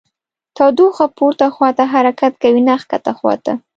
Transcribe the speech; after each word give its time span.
تودوخه 0.57 1.05
پورته 1.17 1.47
خواته 1.55 1.83
حرکت 1.93 2.33
کوي 2.43 2.61
نه 2.69 2.75
ښکته 2.81 3.11
خواته. 3.17 3.53